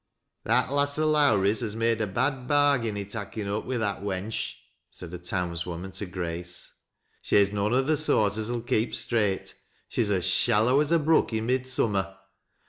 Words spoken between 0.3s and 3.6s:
"That lass o' Lowrie's has made a bad bargain, i' takin'